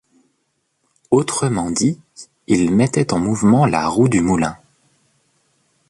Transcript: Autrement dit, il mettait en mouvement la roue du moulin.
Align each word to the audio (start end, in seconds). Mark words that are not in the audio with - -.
Autrement 1.11 1.69
dit, 1.69 1.99
il 2.47 2.71
mettait 2.73 3.13
en 3.13 3.19
mouvement 3.19 3.67
la 3.67 3.87
roue 3.87 4.09
du 4.09 4.19
moulin. 4.21 4.57